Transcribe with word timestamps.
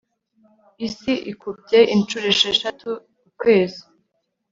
isi 0.87 1.13
ikubye 1.31 1.79
inshuro 1.95 2.25
esheshatu 2.33 2.89
ukwezi 3.29 3.81